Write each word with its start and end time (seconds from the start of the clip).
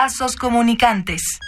Vasos 0.00 0.36
comunicantes. 0.36 1.40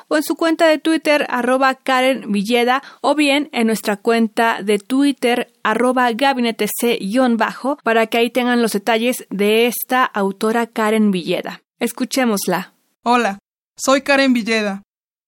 o 0.08 0.18
en 0.18 0.24
su 0.24 0.36
cuenta 0.36 0.68
de 0.68 0.78
Twitter 0.78 1.28
arroba 1.30 1.76
Karen 1.76 2.32
Villeda 2.32 2.82
o 3.02 3.16
bien 3.16 3.50
en 3.52 3.68
nuestra 3.68 3.98
cuenta 3.98 4.64
de 4.64 4.80
Twitter 4.80 5.52
arroba 5.64 6.12
gabinete 6.14 6.68
C-bajo 6.68 7.78
para 7.84 8.08
que 8.08 8.18
ahí 8.18 8.30
tengan 8.30 8.62
los 8.62 8.72
detalles 8.72 9.27
de 9.30 9.68
esta 9.68 10.06
autora 10.06 10.68
Karen 10.68 11.12
Villeda. 11.12 11.62
Escuchémosla. 11.80 12.74
Hola, 13.04 13.40
soy 13.78 14.02
Karen 14.02 14.34
Villeda. 14.34 14.84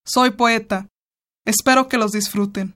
Soy 0.05 0.31
poeta. 0.31 0.87
Espero 1.45 1.87
que 1.87 1.97
los 1.97 2.11
disfruten. 2.11 2.75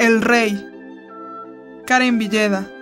El 0.00 0.22
Rey. 0.22 0.66
Karen 1.86 2.18
Villeda. 2.18 2.73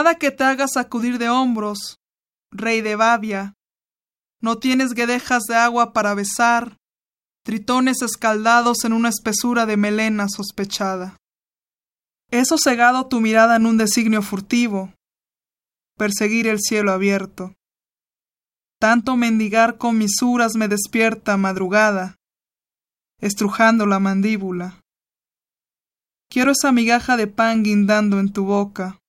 Nada 0.00 0.14
que 0.14 0.30
te 0.30 0.44
haga 0.44 0.66
sacudir 0.66 1.18
de 1.18 1.28
hombros, 1.28 1.98
Rey 2.50 2.80
de 2.80 2.96
Bavia. 2.96 3.52
No 4.40 4.56
tienes 4.56 4.94
guedejas 4.94 5.42
de 5.42 5.56
agua 5.56 5.92
para 5.92 6.14
besar, 6.14 6.78
tritones 7.44 8.00
escaldados 8.00 8.86
en 8.86 8.94
una 8.94 9.10
espesura 9.10 9.66
de 9.66 9.76
melena 9.76 10.26
sospechada. 10.34 11.18
He 12.30 12.46
sosegado 12.46 13.08
tu 13.08 13.20
mirada 13.20 13.56
en 13.56 13.66
un 13.66 13.76
designio 13.76 14.22
furtivo, 14.22 14.94
perseguir 15.98 16.46
el 16.46 16.60
cielo 16.60 16.92
abierto. 16.92 17.52
Tanto 18.80 19.18
mendigar 19.18 19.76
con 19.76 19.98
misuras 19.98 20.54
me 20.54 20.66
despierta 20.66 21.36
madrugada, 21.36 22.16
estrujando 23.20 23.84
la 23.84 23.98
mandíbula. 23.98 24.80
Quiero 26.30 26.52
esa 26.52 26.72
migaja 26.72 27.18
de 27.18 27.26
pan 27.26 27.62
guindando 27.62 28.18
en 28.18 28.32
tu 28.32 28.46
boca. 28.46 28.99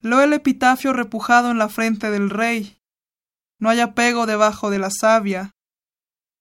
Lo 0.00 0.20
el 0.20 0.32
epitafio 0.32 0.92
repujado 0.92 1.50
en 1.50 1.58
la 1.58 1.68
frente 1.68 2.10
del 2.10 2.30
rey. 2.30 2.78
No 3.58 3.68
hay 3.68 3.80
apego 3.80 4.26
debajo 4.26 4.70
de 4.70 4.78
la 4.78 4.90
savia. 4.90 5.52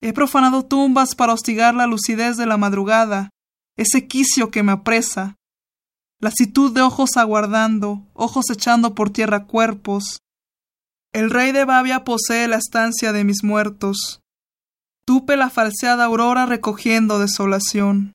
He 0.02 0.14
profanado 0.14 0.66
tumbas 0.66 1.16
para 1.16 1.34
hostigar 1.34 1.76
la 1.76 1.88
lucidez 1.88 2.38
de 2.38 2.46
la 2.46 2.58
madrugada, 2.58 3.32
ese 3.76 4.08
quicio 4.08 4.50
que 4.50 4.64
me 4.64 4.72
apresa. 4.72 5.36
Lasitud 6.22 6.74
de 6.74 6.82
ojos 6.82 7.18
aguardando, 7.18 8.08
ojos 8.14 8.50
echando 8.50 8.96
por 8.96 9.10
tierra 9.10 9.46
cuerpos, 9.46 10.20
el 11.12 11.32
rey 11.32 11.52
de 11.52 11.66
Bavia 11.66 12.04
posee 12.04 12.48
la 12.48 12.58
estancia 12.58 13.12
de 13.12 13.24
mis 13.24 13.44
muertos. 13.44 14.22
Tupe 15.06 15.38
la 15.38 15.50
falseada 15.50 16.06
aurora 16.06 16.46
recogiendo 16.46 17.18
desolación. 17.18 18.14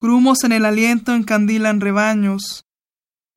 Grumos 0.00 0.44
en 0.44 0.52
el 0.52 0.64
aliento 0.64 1.12
encandilan 1.12 1.82
rebaños. 1.82 2.64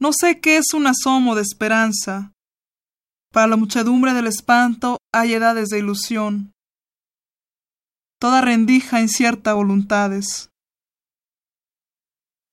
No 0.02 0.14
sé 0.14 0.42
qué 0.42 0.58
es 0.58 0.74
un 0.74 0.88
asomo 0.88 1.36
de 1.36 1.44
esperanza. 1.44 2.34
Para 3.32 3.46
la 3.46 3.56
muchedumbre 3.56 4.16
del 4.16 4.26
espanto 4.26 4.98
hay 5.14 5.36
edades 5.36 5.70
de 5.70 5.78
ilusión. 5.78 6.54
Toda 8.20 8.42
rendija 8.42 9.00
incierta 9.00 9.54
voluntades. 9.54 10.50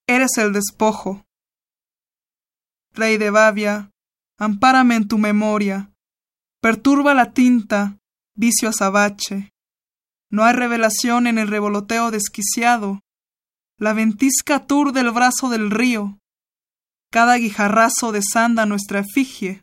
Eres 0.07 0.37
el 0.37 0.53
despojo. 0.53 1.25
Rey 2.93 3.17
de 3.17 3.31
Bavia, 3.31 3.93
ampárame 4.39 4.97
en 4.97 5.09
tu 5.09 5.17
memoria. 5.17 5.91
Perturba 6.61 7.15
la 7.15 7.33
tinta, 7.33 7.97
vicio 8.35 8.69
azabache. 8.69 9.55
No 10.31 10.45
hay 10.45 10.53
revelación 10.53 11.27
en 11.27 11.39
el 11.39 11.49
revoloteo 11.49 12.11
desquiciado. 12.11 13.01
La 13.79 13.95
ventisca 13.95 14.57
aturde 14.57 15.01
el 15.01 15.13
brazo 15.13 15.49
del 15.49 15.71
río. 15.71 16.18
Cada 17.11 17.37
guijarrazo 17.37 18.13
desanda 18.13 18.67
nuestra 18.67 19.01
efigie. 19.01 19.63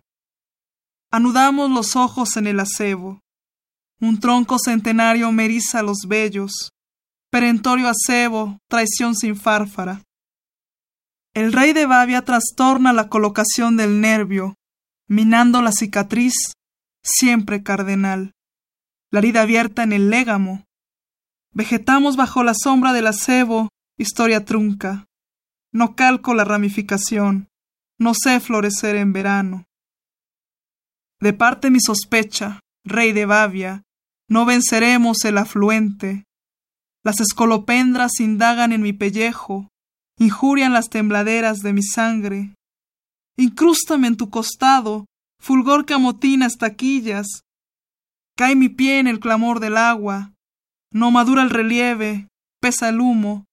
Anudamos 1.12 1.70
los 1.70 1.96
ojos 1.96 2.38
en 2.38 2.48
el 2.48 2.60
acebo. 2.60 3.20
Un 4.02 4.20
tronco 4.20 4.58
centenario 4.58 5.32
me 5.32 5.46
eriza 5.46 5.84
los 5.84 6.08
vellos. 6.08 6.72
Perentorio 7.30 7.88
acebo, 7.88 8.58
traición 8.68 9.16
sin 9.16 9.36
fárfara. 9.36 10.02
El 11.36 11.54
rey 11.54 11.74
de 11.74 11.86
Bavia 11.86 12.24
trastorna 12.24 12.94
la 12.94 13.10
colocación 13.10 13.78
del 13.78 14.02
nervio, 14.02 14.56
minando 15.08 15.62
la 15.62 15.72
cicatriz, 15.72 16.54
siempre 17.04 17.62
cardenal, 17.62 18.32
la 19.12 19.20
herida 19.20 19.42
abierta 19.42 19.84
en 19.84 19.94
el 19.94 20.10
légamo. 20.10 20.66
Vegetamos 21.52 22.16
bajo 22.16 22.44
la 22.44 22.54
sombra 22.54 22.92
del 22.94 23.08
acebo, 23.08 23.70
historia 23.98 24.46
trunca. 24.46 25.06
No 25.76 25.94
calco 25.94 26.34
la 26.34 26.46
ramificación, 26.46 27.50
no 28.00 28.14
sé 28.14 28.40
florecer 28.40 28.96
en 28.96 29.12
verano. 29.12 29.66
De 31.20 31.34
parte 31.34 31.70
mi 31.70 31.82
sospecha, 31.82 32.62
rey 32.86 33.12
de 33.12 33.26
Bavia, 33.26 33.84
no 34.30 34.46
venceremos 34.46 35.26
el 35.26 35.38
afluente. 35.38 36.24
Las 37.04 37.20
escolopendras 37.20 38.22
indagan 38.22 38.72
en 38.72 38.84
mi 38.84 38.94
pellejo, 38.94 39.68
injurian 40.18 40.72
las 40.72 40.90
tembladeras 40.90 41.58
de 41.58 41.74
mi 41.74 41.84
sangre. 41.84 42.56
Incrústame 43.36 44.08
en 44.08 44.16
tu 44.16 44.30
costado, 44.30 45.08
fulgor 45.42 45.86
que 45.86 45.94
amotina 45.94 46.46
estaquillas. 46.46 47.42
Cae 48.38 48.56
mi 48.56 48.70
pie 48.70 49.00
en 49.00 49.08
el 49.08 49.20
clamor 49.20 49.60
del 49.60 49.76
agua, 49.76 50.32
no 50.90 51.12
madura 51.12 51.44
el 51.44 51.50
relieve, 51.50 52.30
pesa 52.62 52.88
el 52.88 53.02
humo. 53.02 53.44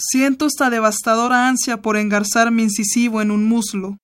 Siento 0.00 0.46
esta 0.46 0.70
devastadora 0.70 1.48
ansia 1.48 1.82
por 1.82 1.96
engarzar 1.96 2.52
mi 2.52 2.62
incisivo 2.62 3.20
en 3.20 3.32
un 3.32 3.48
muslo. 3.48 3.98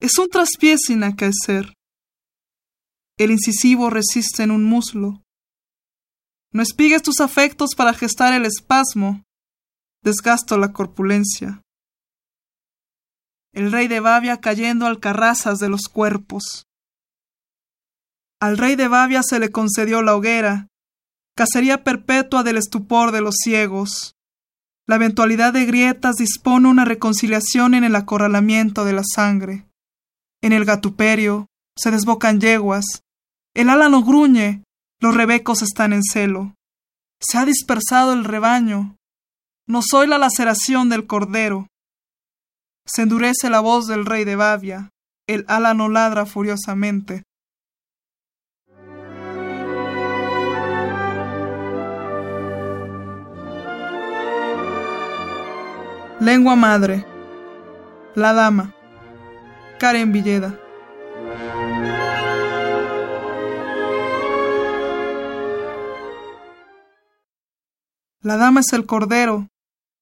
Es 0.00 0.18
un 0.18 0.28
traspié 0.28 0.78
sin 0.78 1.04
acaecer. 1.04 1.74
El 3.16 3.30
incisivo 3.30 3.88
resiste 3.88 4.42
en 4.42 4.50
un 4.50 4.64
muslo. 4.64 5.22
No 6.52 6.60
espigues 6.62 7.02
tus 7.02 7.20
afectos 7.20 7.74
para 7.76 7.94
gestar 7.94 8.34
el 8.34 8.46
espasmo. 8.46 9.22
Desgasto 10.02 10.58
la 10.58 10.72
corpulencia. 10.72 11.62
El 13.52 13.70
rey 13.70 13.86
de 13.86 14.00
Bavia 14.00 14.40
cayendo 14.40 14.86
al 14.86 14.98
carrazas 14.98 15.60
de 15.60 15.68
los 15.68 15.82
cuerpos. 15.88 16.66
Al 18.40 18.58
rey 18.58 18.74
de 18.74 18.88
Bavia 18.88 19.22
se 19.22 19.38
le 19.38 19.50
concedió 19.50 20.02
la 20.02 20.14
hoguera, 20.14 20.68
cacería 21.36 21.84
perpetua 21.84 22.42
del 22.42 22.58
estupor 22.58 23.12
de 23.12 23.22
los 23.22 23.36
ciegos. 23.36 24.15
La 24.88 24.96
eventualidad 24.96 25.52
de 25.52 25.64
grietas 25.64 26.16
dispone 26.16 26.68
una 26.68 26.84
reconciliación 26.84 27.74
en 27.74 27.84
el 27.84 27.96
acorralamiento 27.96 28.84
de 28.84 28.92
la 28.92 29.02
sangre. 29.04 29.66
En 30.42 30.52
el 30.52 30.64
gatuperio 30.64 31.46
se 31.76 31.90
desbocan 31.90 32.40
yeguas, 32.40 33.02
el 33.56 33.70
álano 33.70 34.02
gruñe, 34.02 34.62
los 35.00 35.14
rebecos 35.14 35.62
están 35.62 35.94
en 35.94 36.02
celo. 36.02 36.54
Se 37.22 37.38
ha 37.38 37.46
dispersado 37.46 38.12
el 38.12 38.24
rebaño. 38.24 38.96
No 39.66 39.80
soy 39.80 40.06
la 40.06 40.18
laceración 40.18 40.90
del 40.90 41.06
cordero. 41.06 41.66
Se 42.86 43.00
endurece 43.00 43.48
la 43.48 43.60
voz 43.60 43.86
del 43.86 44.04
rey 44.04 44.24
de 44.24 44.36
Bavia. 44.36 44.90
El 45.26 45.46
álano 45.48 45.88
ladra 45.88 46.26
furiosamente. 46.26 47.22
Lengua 56.26 56.56
madre. 56.56 57.06
La 58.16 58.32
dama. 58.32 58.74
Karen 59.78 60.10
Villeda. 60.10 60.58
La 68.22 68.36
dama 68.36 68.58
es 68.58 68.72
el 68.72 68.86
cordero, 68.86 69.46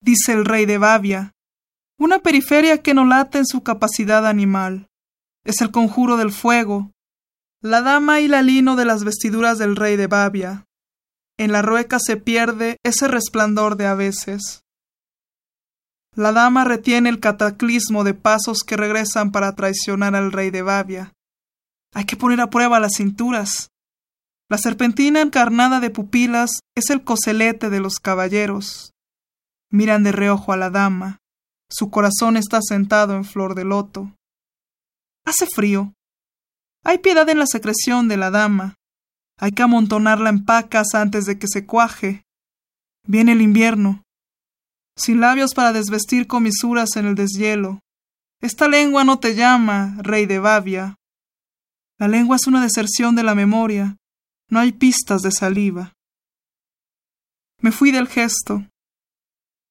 dice 0.00 0.32
el 0.32 0.47
rey 0.47 0.65
de 0.65 0.79
Bavia, 0.79 1.32
una 1.99 2.21
periferia 2.21 2.81
que 2.81 2.94
no 2.94 3.05
late 3.05 3.37
en 3.37 3.44
su 3.44 3.62
capacidad 3.62 4.27
animal. 4.27 4.88
Es 5.44 5.61
el 5.61 5.70
conjuro 5.70 6.17
del 6.17 6.32
fuego, 6.32 6.91
la 7.61 7.82
dama 7.82 8.20
y 8.20 8.29
la 8.29 8.41
lino 8.41 8.77
de 8.77 8.87
las 8.87 9.05
vestiduras 9.05 9.59
del 9.59 9.77
rey 9.77 9.97
de 9.97 10.06
Bavia. 10.06 10.65
En 11.37 11.53
la 11.53 11.61
rueca 11.61 11.99
se 12.00 12.17
pierde 12.17 12.79
ese 12.82 13.09
resplandor 13.09 13.77
de 13.77 13.88
a 13.88 13.94
veces. 13.94 14.64
La 16.17 16.31
dama 16.33 16.65
retiene 16.65 17.09
el 17.09 17.19
cataclismo 17.19 18.05
de 18.05 18.15
pasos 18.15 18.59
que 18.65 18.77
regresan 18.77 19.33
para 19.33 19.55
traicionar 19.55 20.15
al 20.15 20.31
rey 20.31 20.51
de 20.51 20.63
Bavia. 20.63 21.13
Hay 21.93 22.05
que 22.05 22.17
poner 22.17 22.41
a 22.41 22.51
prueba 22.51 22.79
las 22.79 22.95
cinturas. 22.97 23.71
La 24.49 24.59
serpentina 24.59 25.21
encarnada 25.21 25.81
de 25.81 25.91
pupilas 25.91 26.61
es 26.77 26.91
el 26.91 27.03
coselete 27.03 27.69
de 27.69 27.81
los 27.81 27.99
caballeros. 27.99 28.93
Miran 29.71 30.05
de 30.05 30.13
reojo 30.13 30.53
a 30.53 30.57
la 30.57 30.71
dama. 30.71 31.19
Su 31.69 31.91
corazón 31.91 32.37
está 32.37 32.61
sentado 32.63 33.17
en 33.17 33.25
flor 33.25 33.57
de 33.57 33.65
loto. 33.65 34.15
Hace 35.25 35.47
frío. 35.47 35.95
Hay 36.85 36.99
piedad 36.99 37.29
en 37.29 37.41
la 37.41 37.47
secreción 37.47 38.07
de 38.07 38.19
la 38.19 38.31
dama. 38.31 38.77
Hay 39.41 39.51
que 39.51 39.63
amontonarla 39.63 40.31
en 40.31 40.45
pacas 40.45 40.95
antes 40.95 41.25
de 41.25 41.39
que 41.41 41.49
se 41.49 41.67
cuaje. 41.67 42.23
Viene 43.05 43.33
el 43.33 43.43
invierno. 43.43 44.04
Sin 44.96 45.20
labios 45.20 45.55
para 45.55 45.73
desvestir 45.73 46.26
comisuras 46.26 46.96
en 46.96 47.06
el 47.06 47.14
deshielo. 47.14 47.81
Esta 48.41 48.69
lengua 48.69 49.05
no 49.05 49.19
te 49.19 49.35
llama, 49.35 49.96
rey 50.02 50.26
de 50.26 50.38
Bavia. 50.38 50.96
La 51.99 52.08
lengua 52.08 52.37
es 52.37 52.46
una 52.46 52.62
deserción 52.62 53.14
de 53.14 53.23
la 53.23 53.35
memoria, 53.35 53.96
no 54.50 54.61
hay 54.61 54.73
pistas 54.73 55.23
de 55.23 55.32
saliva. 55.32 55.93
Me 57.61 57.73
fui 57.73 57.91
del 57.91 58.08
gesto. 58.08 58.67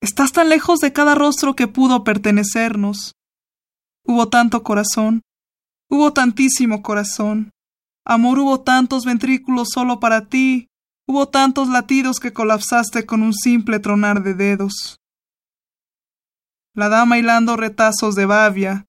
Estás 0.02 0.32
tan 0.32 0.50
lejos 0.50 0.80
de 0.80 0.92
cada 0.92 1.16
rostro 1.16 1.56
que 1.56 1.68
pudo 1.68 2.04
pertenecernos. 2.04 3.14
Hubo 4.06 4.28
tanto 4.30 4.64
corazón, 4.64 5.22
hubo 5.90 6.12
tantísimo 6.12 6.82
corazón. 6.82 7.52
Amor 8.06 8.40
hubo 8.40 8.62
tantos 8.62 9.06
ventrículos 9.06 9.70
solo 9.74 10.00
para 10.00 10.28
ti, 10.28 10.68
hubo 11.08 11.30
tantos 11.30 11.70
latidos 11.70 12.20
que 12.20 12.34
colapsaste 12.34 13.06
con 13.06 13.22
un 13.22 13.34
simple 13.34 13.80
tronar 13.80 14.24
de 14.24 14.34
dedos. 14.34 14.98
La 16.76 16.90
dama 16.90 17.20
hilando 17.20 17.56
retazos 17.56 18.16
de 18.16 18.26
bavia, 18.26 18.88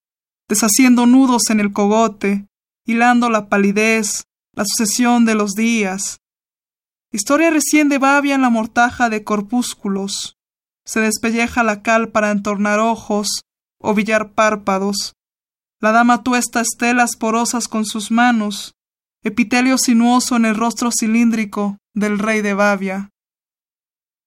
deshaciendo 0.49 1.05
nudos 1.05 1.51
en 1.51 1.61
el 1.61 1.73
cogote, 1.73 2.49
hilando 2.87 3.29
la 3.29 3.49
palidez, 3.49 4.25
la 4.55 4.65
sucesión 4.67 5.27
de 5.27 5.35
los 5.35 5.53
días. 5.53 6.21
Historia 7.13 7.51
recién 7.51 7.89
de 7.89 7.99
Bavia 7.99 8.35
en 8.35 8.43
la 8.43 8.51
mortaja 8.51 9.09
de 9.09 9.23
corpúsculos. 9.23 10.37
Se 10.85 11.01
despelleja 11.01 11.63
la 11.63 11.83
cal 11.83 12.09
para 12.09 12.31
entornar 12.31 12.81
ojos 12.81 13.43
o 13.79 13.95
billar 13.95 14.33
párpados. 14.33 15.15
La 15.81 15.93
dama 15.93 16.23
tuesta 16.23 16.61
estelas 16.61 17.17
porosas 17.17 17.69
con 17.69 17.85
sus 17.85 18.11
manos, 18.11 18.75
epitelio 19.23 19.79
sinuoso 19.79 20.37
en 20.37 20.47
el 20.47 20.57
rostro 20.57 20.91
cilíndrico 20.91 21.79
del 21.95 22.19
rey 22.19 22.41
de 22.41 22.55
Bavia. 22.55 23.11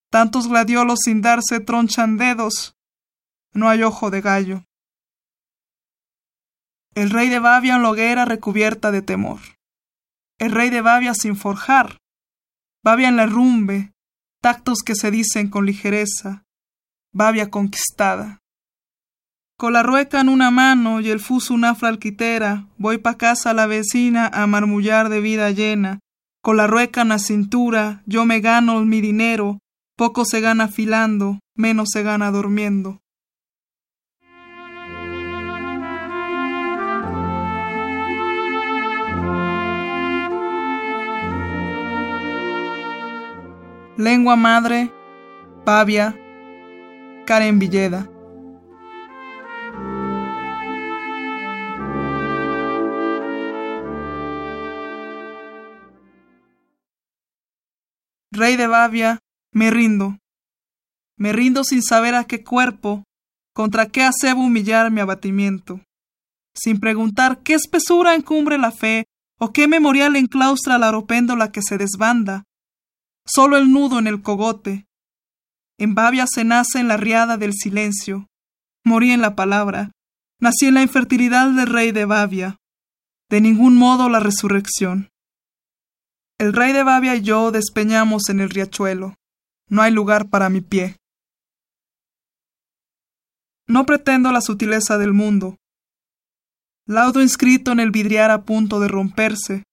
Tantos 0.10 0.48
gladiolos 0.48 1.00
sin 1.04 1.22
darse 1.22 1.60
tronchan 1.60 2.18
dedos. 2.18 2.77
No 3.58 3.68
hay 3.70 3.84
ojo 3.84 4.10
de 4.12 4.22
gallo. 4.22 4.64
El 6.96 7.10
rey 7.10 7.30
de 7.30 7.40
Bavia 7.40 7.76
en 7.76 7.82
la 7.82 7.90
hoguera 7.90 8.26
recubierta 8.26 8.92
de 8.92 9.02
temor 9.02 9.40
el 10.40 10.52
rey 10.52 10.70
de 10.70 10.82
Bavia 10.82 11.14
sin 11.14 11.36
forjar, 11.36 11.98
Bavia 12.84 13.10
en 13.10 13.18
la 13.18 13.26
rumbe, 13.26 13.92
tactos 14.42 14.80
que 14.86 14.96
se 14.96 15.10
dicen 15.12 15.50
con 15.50 15.66
ligereza, 15.66 16.46
Bavia 17.12 17.50
conquistada. 17.50 18.40
Con 19.58 19.74
la 19.74 19.82
rueca 19.82 20.22
en 20.22 20.30
una 20.30 20.52
mano 20.52 21.02
y 21.02 21.10
el 21.10 21.20
fuso 21.20 21.54
una 21.56 21.74
fralquitera, 21.74 22.68
voy 22.78 23.00
pa' 23.00 23.18
casa 23.18 23.50
a 23.50 23.54
la 23.56 23.66
vecina 23.66 24.28
a 24.28 24.46
marmullar 24.46 25.10
de 25.10 25.20
vida 25.20 25.50
llena. 25.50 26.00
Con 26.44 26.58
la 26.58 26.68
rueca 26.68 27.02
en 27.02 27.10
la 27.10 27.18
cintura, 27.18 28.04
yo 28.06 28.26
me 28.26 28.40
gano 28.40 28.86
mi 28.86 29.02
dinero, 29.02 29.58
poco 29.98 30.26
se 30.26 30.42
gana 30.42 30.68
filando, 30.68 31.40
menos 31.56 31.90
se 31.92 32.04
gana 32.04 32.30
durmiendo. 32.30 33.02
Lengua 43.98 44.36
Madre, 44.36 44.92
Pavia, 45.66 46.16
Karen 47.26 47.58
Villeda. 47.58 48.08
Rey 58.30 58.56
de 58.56 58.68
Bavia, 58.68 59.20
me 59.52 59.72
rindo. 59.72 60.20
Me 61.18 61.34
rindo 61.34 61.64
sin 61.64 61.82
saber 61.82 62.14
a 62.14 62.26
qué 62.26 62.44
cuerpo, 62.44 63.04
contra 63.52 63.88
qué 63.88 64.04
acebo 64.04 64.44
humillar 64.44 64.92
mi 64.92 65.02
abatimiento, 65.02 65.82
sin 66.54 66.80
preguntar 66.80 67.42
qué 67.42 67.56
espesura 67.56 68.14
encumbre 68.14 68.60
la 68.60 68.70
fe 68.70 69.06
o 69.40 69.52
qué 69.52 69.68
memorial 69.68 70.16
enclaustra 70.16 70.78
la 70.78 70.90
aropéndola 70.90 71.52
que 71.52 71.64
se 71.64 71.80
desbanda, 71.80 72.44
solo 73.28 73.58
el 73.58 73.72
nudo 73.72 74.00
en 74.00 74.08
el 74.08 74.22
cogote. 74.22 74.88
En 75.78 75.94
Bavia 75.94 76.26
se 76.28 76.44
nace 76.44 76.80
en 76.80 76.88
la 76.88 76.98
riada 76.98 77.38
del 77.38 77.54
silencio. 77.54 78.28
Morí 78.84 79.12
en 79.12 79.22
la 79.22 79.36
palabra. 79.36 79.92
Nací 80.40 80.68
en 80.68 80.76
la 80.76 80.82
infertilidad 80.82 81.52
del 81.52 81.68
rey 81.68 81.92
de 81.92 82.06
Bavia. 82.06 82.58
De 83.30 83.42
ningún 83.42 83.76
modo 83.76 84.10
la 84.10 84.20
resurrección. 84.20 85.10
El 86.40 86.54
rey 86.54 86.72
de 86.72 86.84
Bavia 86.84 87.16
y 87.16 87.22
yo 87.22 87.52
despeñamos 87.52 88.30
en 88.30 88.40
el 88.40 88.50
riachuelo. 88.50 89.16
No 89.70 89.82
hay 89.82 89.92
lugar 89.92 90.30
para 90.30 90.50
mi 90.50 90.62
pie. 90.62 90.96
No 93.68 93.86
pretendo 93.86 94.32
la 94.32 94.42
sutileza 94.42 94.98
del 94.98 95.14
mundo. 95.14 95.58
Laudo 96.86 97.22
inscrito 97.22 97.74
en 97.74 97.82
el 97.82 97.92
vidriar 97.92 98.32
a 98.32 98.44
punto 98.44 98.80
de 98.80 98.88
romperse, 98.88 99.64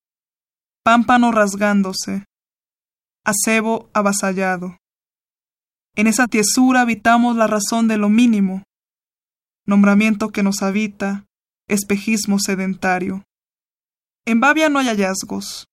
pámpano 0.83 1.31
rasgándose, 1.31 2.25
acebo 3.25 3.91
avasallado. 3.95 4.79
En 5.97 6.07
esa 6.07 6.27
tiesura 6.29 6.83
habitamos 6.83 7.37
la 7.37 7.47
razón 7.47 7.89
de 7.89 7.97
lo 7.97 8.09
mínimo, 8.09 8.65
nombramiento 9.67 10.31
que 10.31 10.43
nos 10.43 10.63
habita, 10.63 11.25
espejismo 11.69 12.39
sedentario. 12.39 13.25
En 14.27 14.41
Bavia 14.41 14.69
no 14.69 14.79
hay 14.79 14.87
hallazgos. 14.89 15.67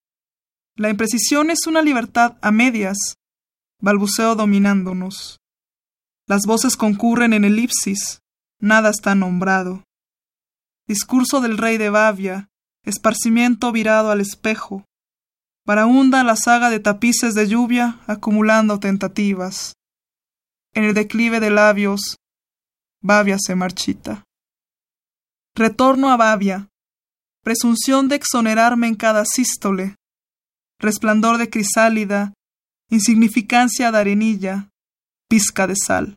La 0.76 0.90
imprecisión 0.90 1.50
es 1.50 1.68
una 1.68 1.82
libertad 1.82 2.38
a 2.42 2.52
medias, 2.52 2.98
balbuceo 3.82 4.36
dominándonos. 4.36 5.40
Las 6.28 6.46
voces 6.46 6.78
concurren 6.78 7.34
en 7.34 7.44
elipsis, 7.44 8.22
nada 8.60 8.90
está 8.90 9.16
nombrado. 9.16 9.84
Discurso 10.88 11.42
del 11.42 11.58
rey 11.58 11.78
de 11.78 11.90
Bavia, 11.90 12.50
esparcimiento 12.84 13.72
virado 13.72 14.12
al 14.12 14.22
espejo. 14.22 14.86
Barahunda 15.66 16.24
la 16.24 16.36
saga 16.36 16.70
de 16.70 16.80
tapices 16.80 17.36
de 17.36 17.48
lluvia 17.48 18.00
acumulando 18.08 18.80
tentativas. 18.80 19.74
En 20.74 20.86
el 20.86 20.94
declive 20.94 21.40
de 21.40 21.52
labios, 21.52 22.18
Bavia 23.02 23.38
se 23.40 23.56
marchita. 23.56 24.24
Retorno 25.56 26.10
a 26.10 26.18
Bavia, 26.18 26.70
presunción 27.44 28.08
de 28.08 28.16
exonerarme 28.16 28.88
en 28.88 28.96
cada 28.96 29.26
sístole, 29.26 29.96
resplandor 30.80 31.38
de 31.38 31.50
crisálida, 31.50 32.34
insignificancia 32.90 33.92
de 33.92 33.98
arenilla, 33.98 34.70
pizca 35.28 35.68
de 35.68 35.76
sal. 35.76 36.16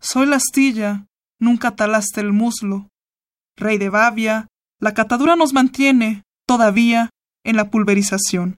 Soy 0.00 0.26
la 0.26 0.36
astilla, 0.36 1.06
nunca 1.38 1.76
talaste 1.76 2.20
el 2.20 2.32
muslo. 2.32 2.88
Rey 3.56 3.76
de 3.76 3.90
Bavia, 3.90 4.46
la 4.78 4.94
catadura 4.94 5.36
nos 5.36 5.52
mantiene, 5.52 6.22
todavía, 6.46 7.10
en 7.44 7.56
la 7.56 7.70
pulverización. 7.70 8.56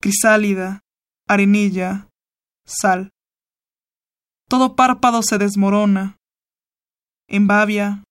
Crisálida, 0.00 0.80
arenilla, 1.28 2.08
sal. 2.66 3.12
Todo 4.48 4.76
párpado 4.76 5.22
se 5.22 5.38
desmorona. 5.38 6.16
En 7.28 7.46
Bavia, 7.46 8.04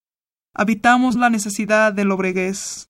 habitamos 0.56 1.16
la 1.16 1.30
necesidad 1.30 1.94
del 1.94 2.12
obregués. 2.12 2.88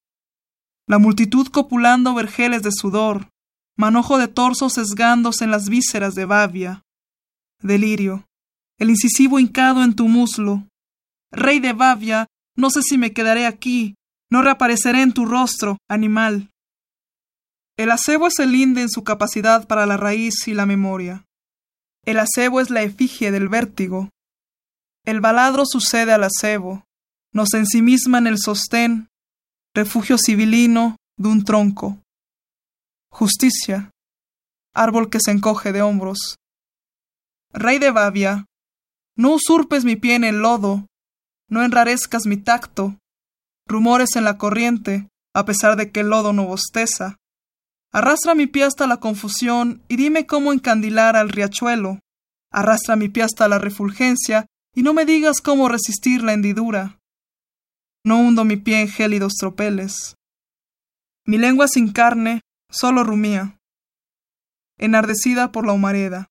La 0.87 0.97
multitud 0.99 1.47
copulando 1.47 2.13
vergeles 2.13 2.63
de 2.63 2.71
sudor, 2.71 3.29
manojo 3.77 4.17
de 4.17 4.27
torso 4.27 4.69
sesgándose 4.69 5.43
en 5.43 5.51
las 5.51 5.69
vísceras 5.69 6.15
de 6.15 6.25
Bavia. 6.25 6.81
Delirio, 7.61 8.25
el 8.79 8.89
incisivo 8.89 9.39
hincado 9.39 9.83
en 9.83 9.95
tu 9.95 10.07
muslo. 10.07 10.67
Rey 11.31 11.59
de 11.59 11.73
Bavia, 11.73 12.27
no 12.55 12.69
sé 12.69 12.81
si 12.81 12.97
me 12.97 13.13
quedaré 13.13 13.45
aquí, 13.45 13.95
no 14.29 14.41
reapareceré 14.41 15.01
en 15.01 15.13
tu 15.13 15.25
rostro, 15.25 15.77
animal. 15.89 16.49
El 17.77 17.89
acebo 17.89 18.27
es 18.27 18.37
el 18.39 18.51
linde 18.51 18.81
en 18.81 18.89
su 18.89 19.03
capacidad 19.03 19.67
para 19.67 19.85
la 19.85 19.97
raíz 19.97 20.47
y 20.47 20.53
la 20.53 20.65
memoria. 20.65 21.25
El 22.05 22.19
acebo 22.19 22.59
es 22.61 22.69
la 22.69 22.83
efigie 22.83 23.31
del 23.31 23.49
vértigo. 23.49 24.09
El 25.05 25.21
baladro 25.21 25.65
sucede 25.65 26.11
al 26.11 26.23
acebo, 26.23 26.83
nos 27.33 27.53
ensimisma 27.53 28.19
en 28.19 28.27
el 28.27 28.37
sostén, 28.37 29.09
refugio 29.73 30.17
civilino 30.23 30.97
de 31.17 31.29
un 31.29 31.43
tronco. 31.43 31.97
Justicia, 33.09 33.91
árbol 34.75 35.09
que 35.09 35.19
se 35.19 35.31
encoge 35.31 35.71
de 35.71 35.81
hombros. 35.81 36.37
Rey 37.51 37.79
de 37.79 37.91
Bavia, 37.91 38.45
no 39.15 39.33
usurpes 39.33 39.83
mi 39.83 39.95
pie 39.95 40.15
en 40.15 40.23
el 40.23 40.39
lodo, 40.39 40.87
no 41.49 41.63
enrarezcas 41.63 42.25
mi 42.25 42.37
tacto, 42.37 42.97
rumores 43.67 44.15
en 44.15 44.23
la 44.25 44.37
corriente, 44.37 45.07
a 45.35 45.45
pesar 45.45 45.75
de 45.75 45.91
que 45.91 46.01
el 46.01 46.09
lodo 46.09 46.33
no 46.33 46.45
bosteza. 46.45 47.17
Arrastra 47.93 48.33
mi 48.33 48.47
pie 48.47 48.63
hasta 48.63 48.87
la 48.87 48.97
confusión 48.97 49.83
y 49.87 49.97
dime 49.97 50.25
cómo 50.25 50.51
encandilar 50.51 51.15
al 51.15 51.29
riachuelo. 51.29 51.99
Arrastra 52.51 52.95
mi 52.95 53.07
pie 53.07 53.21
hasta 53.21 53.47
la 53.47 53.59
refulgencia 53.59 54.47
y 54.75 54.81
no 54.81 54.93
me 54.93 55.05
digas 55.05 55.41
cómo 55.41 55.69
resistir 55.69 56.23
la 56.23 56.33
hendidura. 56.33 56.99
No 58.03 58.19
hundo 58.19 58.45
mi 58.45 58.57
pie 58.57 58.81
en 58.81 58.87
gélidos 58.87 59.33
tropeles. 59.33 60.15
Mi 61.25 61.37
lengua 61.37 61.67
sin 61.67 61.91
carne 61.91 62.41
solo 62.69 63.03
rumía, 63.03 63.59
enardecida 64.77 65.51
por 65.51 65.65
la 65.65 65.73
humareda. 65.73 66.27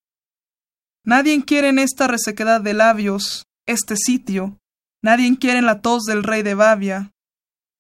Nadie 1.05 1.43
quiere 1.45 1.69
en 1.69 1.79
esta 1.79 2.09
resequedad 2.09 2.61
de 2.61 2.75
labios, 2.75 3.45
este 3.67 3.97
sitio, 3.97 4.59
nadie 5.03 5.39
quiere 5.39 5.61
en 5.61 5.67
la 5.67 5.81
tos 5.81 6.03
del 6.03 6.25
rey 6.25 6.43
de 6.43 6.55
Bavia. 6.55 7.13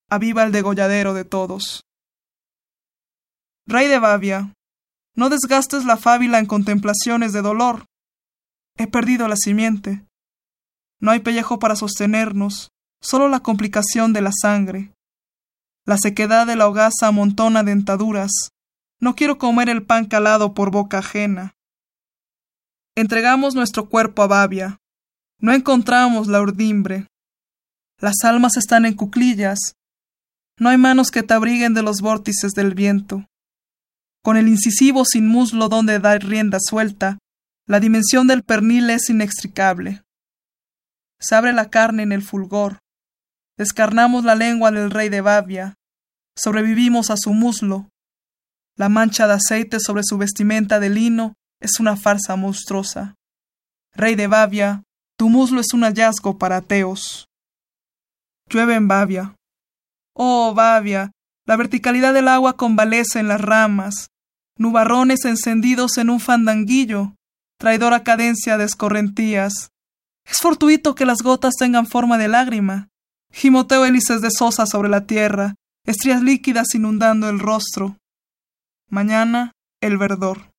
Aviva 0.09 0.45
el 0.45 0.53
degolladero 0.53 1.15
de 1.15 1.25
todos. 1.25 1.85
Rey 3.66 3.88
de 3.88 3.99
Bavia, 3.99 4.52
no 5.14 5.28
desgastes 5.28 5.85
la 5.85 5.97
fábila 5.97 6.38
en 6.38 6.47
contemplaciones 6.47 7.33
de 7.33 7.42
dolor. 7.42 7.85
He 8.76 8.87
perdido 8.87 9.28
la 9.28 9.37
simiente. 9.37 10.04
No 11.00 11.11
hay 11.11 11.21
pellejo 11.21 11.59
para 11.59 11.76
sostenernos, 11.76 12.71
solo 13.00 13.28
la 13.28 13.40
complicación 13.40 14.12
de 14.12 14.23
la 14.23 14.33
sangre. 14.33 14.92
La 15.85 15.99
sequedad 15.99 16.47
de 16.47 16.57
la 16.57 16.66
hogaza 16.66 17.09
amontona 17.09 17.62
dentaduras. 17.62 18.31
No 19.00 19.14
quiero 19.14 19.37
comer 19.37 19.69
el 19.69 19.85
pan 19.85 20.07
calado 20.07 20.54
por 20.54 20.71
boca 20.71 20.99
ajena. 20.99 21.54
Entregamos 22.97 23.54
nuestro 23.54 23.88
cuerpo 23.88 24.23
a 24.23 24.28
Babia. 24.28 24.78
No 25.38 25.52
encontramos 25.52 26.28
la 26.28 26.40
urdimbre. 26.40 27.07
Las 27.99 28.25
almas 28.25 28.57
están 28.57 28.87
en 28.87 28.95
cuclillas. 28.95 29.75
No 30.59 30.69
hay 30.69 30.78
manos 30.78 31.11
que 31.11 31.23
te 31.23 31.35
abriguen 31.35 31.75
de 31.75 31.83
los 31.83 32.00
vórtices 32.00 32.52
del 32.52 32.75
viento. 32.75 33.26
Con 34.23 34.37
el 34.37 34.49
incisivo 34.49 35.05
sin 35.05 35.26
muslo 35.26 35.69
donde 35.69 35.99
dar 35.99 36.25
rienda 36.25 36.59
suelta, 36.61 37.19
la 37.67 37.81
dimensión 37.81 38.26
del 38.26 38.43
pernil 38.43 38.88
es 38.91 39.11
inextricable. 39.11 40.02
Se 41.21 41.35
abre 41.35 41.52
la 41.52 41.71
carne 41.71 42.02
en 42.05 42.12
el 42.12 42.23
fulgor. 42.23 42.79
Descarnamos 43.59 44.25
la 44.25 44.35
lengua 44.35 44.71
del 44.71 44.91
rey 44.91 45.09
de 45.09 45.21
Babia. 45.21 45.75
Sobrevivimos 46.37 47.11
a 47.11 47.17
su 47.17 47.33
muslo. 47.33 47.88
La 48.76 48.88
mancha 48.88 49.26
de 49.26 49.35
aceite 49.35 49.81
sobre 49.81 50.02
su 50.05 50.19
vestimenta 50.19 50.81
de 50.81 50.91
lino 50.91 51.35
es 51.61 51.79
una 51.79 51.97
farsa 51.97 52.37
monstruosa. 52.37 53.14
Rey 53.95 54.14
de 54.14 54.26
Bavia, 54.26 54.83
tu 55.19 55.29
muslo 55.29 55.61
es 55.61 55.75
un 55.75 55.83
hallazgo 55.83 56.38
para 56.38 56.57
ateos. 56.57 57.26
Llueve 58.49 58.75
en 58.75 58.88
Bavia. 58.88 59.37
Oh, 60.14 60.55
Bavia, 60.55 61.12
la 61.47 61.57
verticalidad 61.57 62.14
del 62.14 62.29
agua 62.29 62.57
convalece 62.57 63.21
en 63.21 63.29
las 63.29 63.41
ramas, 63.41 64.09
nubarrones 64.56 65.25
encendidos 65.25 65.99
en 65.99 66.11
un 66.11 66.21
fandanguillo, 66.21 67.14
traidora 67.59 68.02
cadencia 68.02 68.59
de 68.59 68.64
escorrentías. 68.64 69.71
Es 70.25 70.38
fortuito 70.38 70.94
que 70.94 71.06
las 71.06 71.23
gotas 71.23 71.54
tengan 71.59 71.87
forma 71.87 72.18
de 72.18 72.28
lágrima, 72.28 72.88
gimoteo 73.32 73.85
hélices 73.85 74.21
de 74.21 74.30
sosa 74.30 74.66
sobre 74.66 74.88
la 74.88 75.06
tierra, 75.06 75.54
estrías 75.85 76.23
líquidas 76.23 76.75
inundando 76.75 77.28
el 77.28 77.38
rostro. 77.38 77.97
Mañana, 78.88 79.52
el 79.80 79.99
verdor. 79.99 80.52